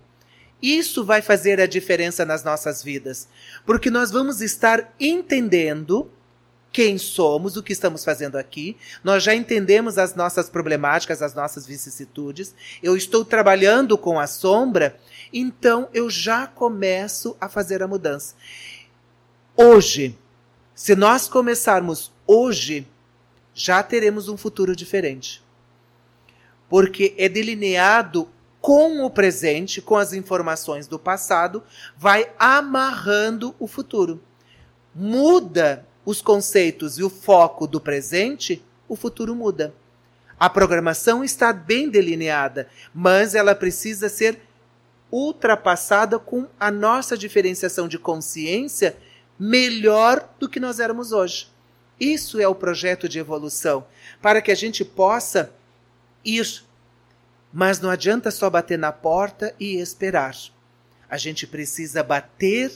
[0.61, 3.29] Isso vai fazer a diferença nas nossas vidas,
[3.65, 6.11] porque nós vamos estar entendendo
[6.71, 8.77] quem somos, o que estamos fazendo aqui.
[9.03, 12.53] Nós já entendemos as nossas problemáticas, as nossas vicissitudes.
[12.81, 14.99] Eu estou trabalhando com a sombra,
[15.33, 18.35] então eu já começo a fazer a mudança.
[19.55, 20.17] Hoje,
[20.75, 22.87] se nós começarmos hoje,
[23.53, 25.43] já teremos um futuro diferente.
[26.69, 28.29] Porque é delineado
[28.61, 31.63] com o presente, com as informações do passado,
[31.97, 34.21] vai amarrando o futuro.
[34.93, 39.75] Muda os conceitos e o foco do presente, o futuro muda.
[40.39, 44.41] A programação está bem delineada, mas ela precisa ser
[45.11, 48.97] ultrapassada com a nossa diferenciação de consciência
[49.37, 51.47] melhor do que nós éramos hoje.
[51.99, 53.85] Isso é o projeto de evolução,
[54.19, 55.53] para que a gente possa
[56.25, 56.63] ir.
[57.53, 60.35] Mas não adianta só bater na porta e esperar.
[61.07, 62.71] A gente precisa bater,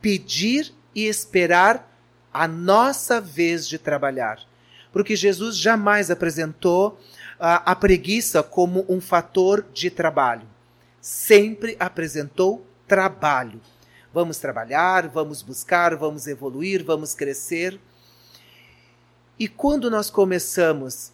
[0.00, 1.86] pedir e esperar
[2.32, 4.40] a nossa vez de trabalhar.
[4.92, 6.98] Porque Jesus jamais apresentou
[7.38, 10.46] a, a preguiça como um fator de trabalho.
[11.00, 13.60] Sempre apresentou trabalho.
[14.12, 17.78] Vamos trabalhar, vamos buscar, vamos evoluir, vamos crescer.
[19.38, 21.12] E quando nós começamos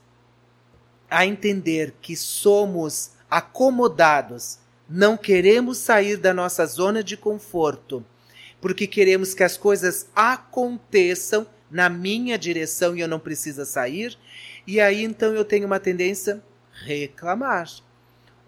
[1.10, 4.58] a entender que somos acomodados,
[4.88, 8.04] não queremos sair da nossa zona de conforto,
[8.64, 14.16] porque queremos que as coisas aconteçam na minha direção e eu não preciso sair,
[14.66, 16.42] e aí então eu tenho uma tendência
[16.72, 17.68] Reclamar.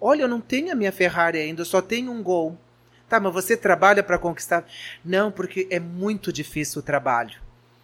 [0.01, 2.57] Olha, eu não tenho a minha Ferrari ainda, eu só tenho um gol.
[3.07, 4.67] Tá, mas você trabalha para conquistar?
[5.05, 7.39] Não, porque é muito difícil o trabalho.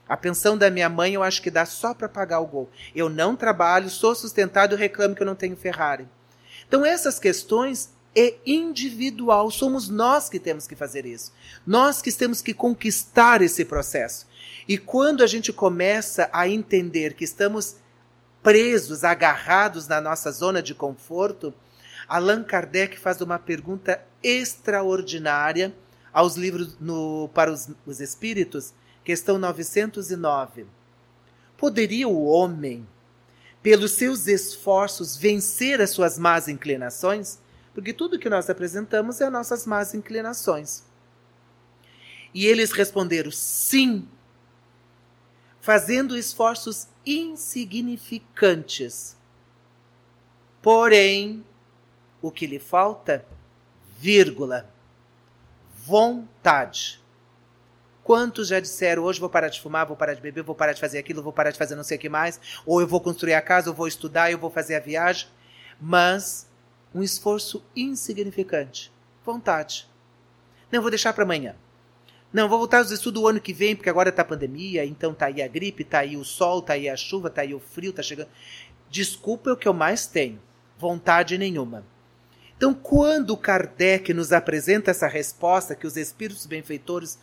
[0.08, 2.70] A pensão da minha mãe eu acho que dá só para pagar o gol.
[2.94, 6.08] Eu não trabalho, sou sustentado reclamo que eu não tenho Ferrari.
[6.66, 11.32] Então essas questões é individual, somos nós que temos que fazer isso.
[11.66, 14.26] Nós que temos que conquistar esse processo.
[14.68, 17.76] E quando a gente começa a entender que estamos
[18.42, 21.54] presos, agarrados na nossa zona de conforto,
[22.08, 25.74] Allan Kardec faz uma pergunta extraordinária
[26.12, 30.66] aos livros no, para os, os espíritos, questão 909.
[31.56, 32.86] Poderia o homem,
[33.62, 37.38] pelos seus esforços, vencer as suas más inclinações?
[37.74, 40.84] Porque tudo que nós apresentamos é as nossas más inclinações.
[42.34, 44.08] E eles responderam sim,
[45.60, 49.16] fazendo esforços insignificantes.
[50.60, 51.44] Porém,
[52.20, 53.26] o que lhe falta,
[53.98, 54.70] vírgula,
[55.74, 57.00] vontade.
[58.04, 60.80] Quantos já disseram, hoje vou parar de fumar, vou parar de beber, vou parar de
[60.80, 63.34] fazer aquilo, vou parar de fazer não sei o que mais, ou eu vou construir
[63.34, 65.28] a casa, eu vou estudar, eu vou fazer a viagem,
[65.80, 66.48] mas
[66.94, 68.92] um esforço insignificante.
[69.24, 69.88] Vontade.
[70.70, 71.54] Não, vou deixar para amanhã.
[72.32, 75.12] Não, vou voltar aos estudos o ano que vem, porque agora está a pandemia, então
[75.12, 77.60] tá aí a gripe, tá aí o sol, tá aí a chuva, tá aí o
[77.60, 78.30] frio, tá chegando.
[78.88, 80.40] Desculpa é o que eu mais tenho.
[80.78, 81.84] Vontade nenhuma.
[82.56, 87.18] Então, quando Kardec nos apresenta essa resposta, que os espíritos benfeitores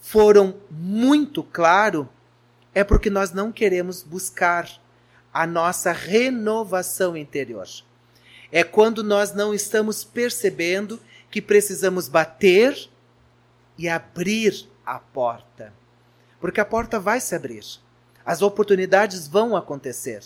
[0.00, 2.06] foram muito claros,
[2.74, 4.68] é porque nós não queremos buscar
[5.32, 7.66] a nossa renovação interior.
[8.50, 12.88] É quando nós não estamos percebendo que precisamos bater
[13.76, 15.72] e abrir a porta.
[16.40, 17.64] Porque a porta vai se abrir.
[18.24, 20.22] As oportunidades vão acontecer.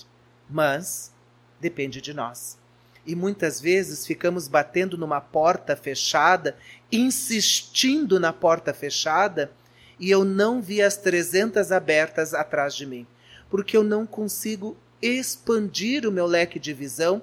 [0.49, 1.13] Mas
[1.61, 2.59] depende de nós.
[3.05, 6.57] E muitas vezes ficamos batendo numa porta fechada,
[6.91, 9.51] insistindo na porta fechada,
[9.99, 13.07] e eu não vi as 300 abertas atrás de mim,
[13.51, 17.23] porque eu não consigo expandir o meu leque de visão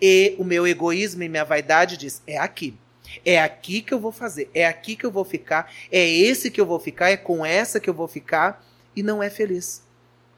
[0.00, 2.76] e o meu egoísmo e minha vaidade diz: é aqui.
[3.24, 6.60] É aqui que eu vou fazer, é aqui que eu vou ficar, é esse que
[6.60, 8.64] eu vou ficar, é com essa que eu vou ficar,
[8.96, 9.82] e não é feliz.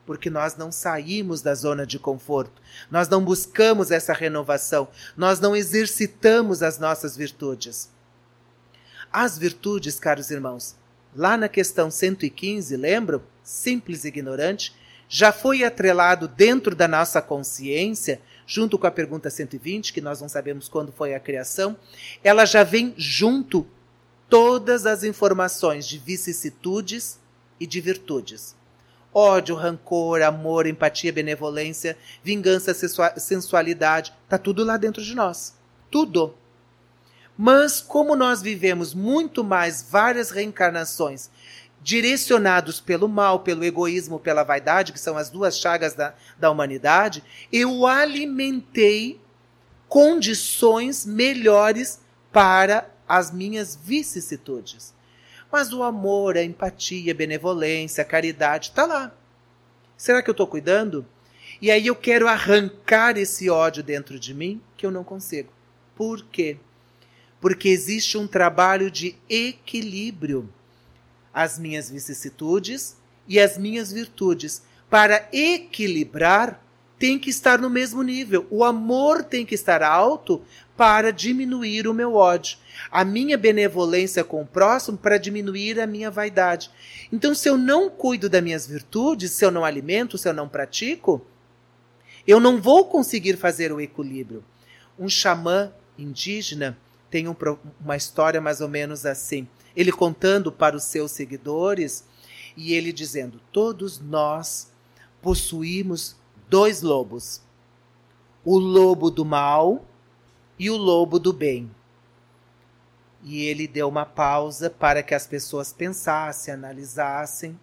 [0.05, 5.57] Porque nós não saímos da zona de conforto, nós não buscamos essa renovação, nós não
[5.57, 7.91] exercitamos as nossas virtudes.
[9.13, 10.77] As virtudes, caros irmãos,
[11.15, 13.23] lá na questão 115, lembram?
[13.43, 14.75] Simples e ignorante,
[15.09, 20.29] já foi atrelado dentro da nossa consciência, junto com a pergunta 120, que nós não
[20.29, 21.77] sabemos quando foi a criação,
[22.23, 23.67] ela já vem junto
[24.29, 27.19] todas as informações de vicissitudes
[27.59, 28.57] e de virtudes
[29.17, 32.75] ódio, rancor, amor, empatia, benevolência, vingança,
[33.17, 35.55] sensualidade, tá tudo lá dentro de nós.
[35.91, 36.35] Tudo.
[37.35, 41.31] Mas como nós vivemos muito mais várias reencarnações
[41.83, 47.23] direcionados pelo mal, pelo egoísmo, pela vaidade, que são as duas chagas da, da humanidade,
[47.53, 49.21] eu alimentei
[49.89, 52.01] condições melhores
[52.33, 54.95] para as minhas vicissitudes.
[55.51, 59.13] Mas o amor, a empatia, a benevolência, a caridade, está lá.
[59.97, 61.07] Será que eu estou cuidando?
[61.63, 65.51] E aí eu quero arrancar esse ódio dentro de mim que eu não consigo.
[65.95, 66.59] Por quê?
[67.41, 70.53] Porque existe um trabalho de equilíbrio.
[71.37, 72.97] As minhas vicissitudes
[73.29, 74.63] e as minhas virtudes.
[74.89, 76.65] Para equilibrar,
[76.99, 78.47] tem que estar no mesmo nível.
[78.51, 80.41] O amor tem que estar alto
[80.77, 82.57] para diminuir o meu ódio.
[82.91, 86.71] A minha benevolência com o próximo para diminuir a minha vaidade.
[87.13, 90.49] Então, se eu não cuido das minhas virtudes, se eu não alimento, se eu não
[90.49, 91.25] pratico,
[92.27, 94.43] eu não vou conseguir fazer o equilíbrio.
[94.99, 96.79] Um xamã indígena
[97.11, 97.37] tem um,
[97.79, 99.47] uma história mais ou menos assim.
[99.77, 102.05] Ele contando para os seus seguidores
[102.57, 104.73] e ele dizendo: Todos nós
[105.21, 106.17] possuímos
[106.49, 107.43] dois lobos:
[108.45, 109.85] o lobo do mal
[110.59, 111.71] e o lobo do bem.
[113.23, 117.59] E ele deu uma pausa para que as pessoas pensassem, analisassem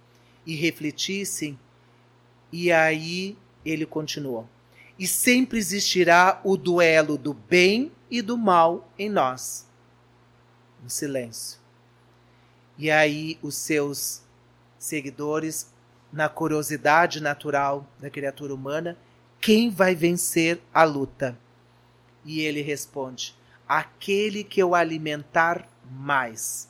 [0.46, 1.58] e refletissem.
[2.52, 4.48] E aí ele continuou:
[5.00, 9.66] E sempre existirá o duelo do bem e do mal em nós.
[10.86, 11.63] Um silêncio.
[12.84, 14.22] E aí os seus
[14.78, 15.72] seguidores
[16.12, 18.98] na curiosidade natural da criatura humana,
[19.40, 21.40] quem vai vencer a luta?
[22.26, 26.68] E ele responde: aquele que eu alimentar mais.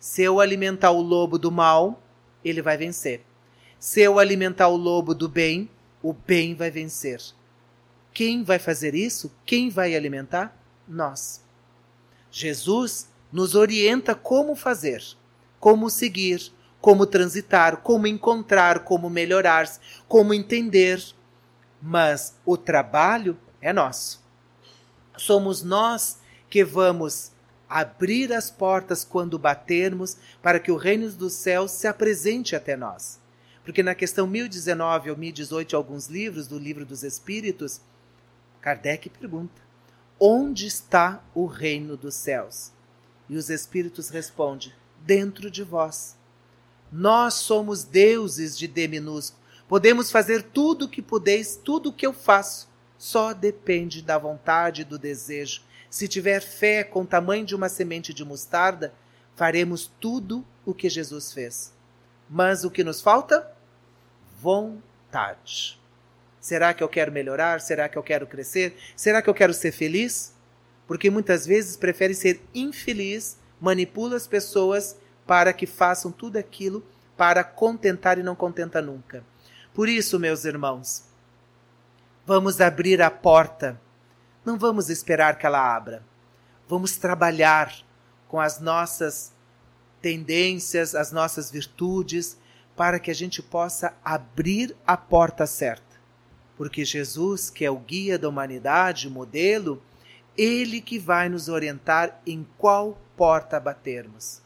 [0.00, 2.02] Se eu alimentar o lobo do mal,
[2.44, 3.24] ele vai vencer.
[3.78, 5.70] Se eu alimentar o lobo do bem,
[6.02, 7.22] o bem vai vencer.
[8.12, 9.32] Quem vai fazer isso?
[9.46, 10.60] Quem vai alimentar?
[10.88, 11.40] Nós.
[12.32, 15.02] Jesus nos orienta como fazer,
[15.58, 19.68] como seguir, como transitar, como encontrar, como melhorar,
[20.06, 21.02] como entender.
[21.82, 24.22] Mas o trabalho é nosso.
[25.16, 27.32] Somos nós que vamos
[27.68, 33.18] abrir as portas quando batermos para que o reino dos céus se apresente até nós.
[33.64, 37.80] Porque na questão 1019 ou 1018 de alguns livros do Livro dos Espíritos,
[38.60, 39.60] Kardec pergunta:
[40.20, 42.73] Onde está o reino dos céus?
[43.28, 46.16] E os espíritos respondem: Dentro de vós.
[46.92, 49.42] Nós somos deuses de D minúsculo.
[49.66, 52.68] Podemos fazer tudo o que podeis, tudo o que eu faço.
[52.98, 55.62] Só depende da vontade e do desejo.
[55.90, 58.92] Se tiver fé com o tamanho de uma semente de mostarda,
[59.34, 61.72] faremos tudo o que Jesus fez.
[62.28, 63.50] Mas o que nos falta?
[64.40, 65.80] Vontade.
[66.40, 67.60] Será que eu quero melhorar?
[67.60, 68.76] Será que eu quero crescer?
[68.94, 70.33] Será que eu quero ser feliz?
[70.86, 76.84] Porque muitas vezes prefere ser infeliz, manipula as pessoas para que façam tudo aquilo
[77.16, 79.24] para contentar e não contenta nunca.
[79.72, 81.04] Por isso, meus irmãos,
[82.26, 83.80] vamos abrir a porta.
[84.44, 86.02] Não vamos esperar que ela abra.
[86.68, 87.74] Vamos trabalhar
[88.28, 89.32] com as nossas
[90.02, 92.36] tendências, as nossas virtudes,
[92.76, 95.82] para que a gente possa abrir a porta certa.
[96.56, 99.82] Porque Jesus, que é o guia da humanidade, o modelo,
[100.36, 104.40] ele que vai nos orientar em qual porta batermos.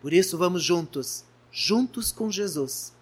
[0.00, 2.92] Por isso, vamos juntos, juntos com Jesus,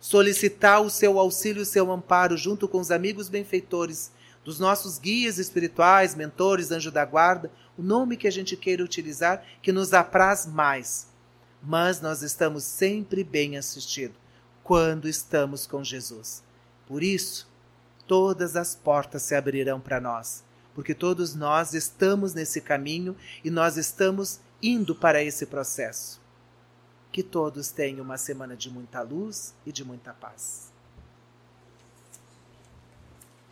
[0.00, 4.10] solicitar o seu auxílio e o seu amparo junto com os amigos benfeitores,
[4.44, 9.44] dos nossos guias espirituais, mentores, anjo da guarda, o nome que a gente queira utilizar,
[9.62, 11.06] que nos apraz mais.
[11.62, 14.16] Mas nós estamos sempre bem assistidos
[14.64, 16.42] quando estamos com Jesus.
[16.86, 17.48] Por isso,
[18.06, 20.42] todas as portas se abrirão para nós,
[20.74, 26.20] porque todos nós estamos nesse caminho e nós estamos indo para esse processo.
[27.10, 30.71] Que todos tenham uma semana de muita luz e de muita paz.